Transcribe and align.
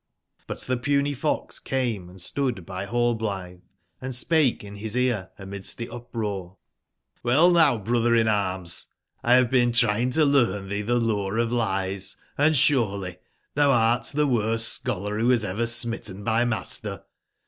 But 0.47 0.61
the 0.61 0.77
puny 0.77 1.13
fox 1.13 1.59
came 1.59 2.17
& 2.17 2.17
stood 2.17 2.65
by 2.65 2.87
Hallblithe, 2.87 3.61
and 4.01 4.15
spake 4.15 4.63
in 4.63 4.73
bis 4.73 4.95
ear 4.95 5.29
amidst 5.37 5.77
the 5.77 5.89
uproar: 5.89 6.57
''^ell 7.23 7.53
now, 7.53 7.77
brother/in/arms, 7.77 8.87
X 8.87 8.95
have 9.31 9.51
been 9.51 9.71
trying 9.71 10.09
to 10.09 10.25
learn 10.25 10.69
thee 10.69 10.81
the 10.81 10.95
lore 10.95 11.37
of 11.37 11.51
lies, 11.51 12.17
& 12.37 12.53
surely 12.53 13.19
thou 13.53 13.69
art 13.69 14.05
the 14.07 14.25
worst 14.25 14.69
scholar 14.69 15.19
who 15.19 15.27
was 15.27 15.43
ever 15.45 15.67
smitten 15.67 16.23
by 16.23 16.45
master. 16.45 17.03